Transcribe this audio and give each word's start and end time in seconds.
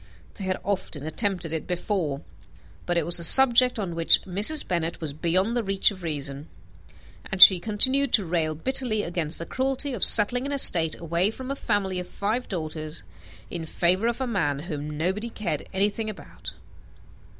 They 0.33 0.45
had 0.45 0.59
often 0.63 1.05
attempted 1.05 1.53
it 1.53 1.67
before: 1.67 2.21
but 2.87 2.97
it 2.97 3.05
was 3.05 3.19
a 3.19 3.23
subject 3.23 3.77
on 3.77 3.93
which 3.93 4.23
Mrs. 4.23 4.67
Bennet 4.67 4.99
was 4.99 5.13
beyond 5.13 5.55
the 5.55 5.61
reach 5.61 5.91
of 5.91 6.01
reason; 6.01 6.47
and 7.31 7.39
she 7.39 7.59
continued 7.59 8.11
to 8.13 8.25
rail 8.25 8.55
bitterly 8.55 9.03
against 9.03 9.37
the 9.37 9.45
cruelty 9.45 9.93
of 9.93 10.03
settling 10.03 10.47
an 10.47 10.53
estate 10.53 10.99
away 10.99 11.29
from 11.29 11.51
a 11.51 11.55
family 11.55 11.99
of 11.99 12.07
five 12.07 12.47
daughters, 12.47 13.03
in 13.51 13.67
favour 13.67 14.07
of 14.07 14.19
a 14.19 14.25
man 14.25 14.57
whom 14.57 14.97
nobody 14.97 15.29
cared 15.29 15.69
anything 15.71 16.09
about. 16.09 16.53